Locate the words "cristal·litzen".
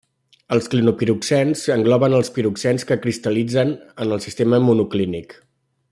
3.05-3.75